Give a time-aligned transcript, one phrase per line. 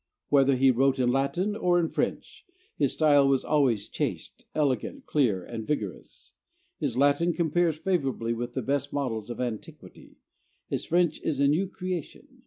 [0.29, 2.43] Whether he wrote in Latin or in French,
[2.75, 6.33] his style was always chaste, elegant, clear, and vigorous.
[6.79, 10.17] His Latin compares favorably with the best models of antiquity;
[10.67, 12.39] his French is a new creation.